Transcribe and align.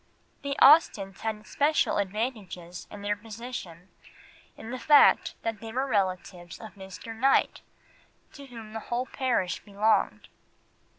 The 0.41 0.57
Austens 0.57 1.21
had 1.21 1.45
special 1.45 1.97
advantages 1.99 2.87
in 2.89 3.03
their 3.03 3.15
position 3.15 3.89
in 4.57 4.71
the 4.71 4.79
fact 4.79 5.35
that 5.43 5.59
they 5.59 5.71
were 5.71 5.85
relatives 5.85 6.59
of 6.59 6.73
Mr. 6.73 7.15
Knight, 7.15 7.61
to 8.33 8.47
whom 8.47 8.73
the 8.73 8.79
whole 8.89 9.05
parish 9.05 9.59
belonged. 9.59 10.27